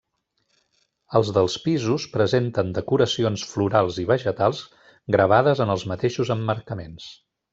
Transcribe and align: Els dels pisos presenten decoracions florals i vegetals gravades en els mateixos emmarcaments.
Els 1.19 1.27
dels 1.35 1.57
pisos 1.65 2.07
presenten 2.15 2.71
decoracions 2.79 3.43
florals 3.51 4.01
i 4.05 4.07
vegetals 4.13 4.63
gravades 5.17 5.63
en 5.67 5.75
els 5.77 5.87
mateixos 5.95 6.33
emmarcaments. 6.39 7.09